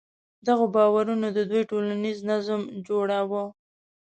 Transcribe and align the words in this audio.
دغو 0.47 0.65
باورونو 0.75 1.27
د 1.37 1.39
دوی 1.49 1.63
ټولنیز 1.69 2.17
نظم 2.31 2.61
جوړاوه. 2.87 3.43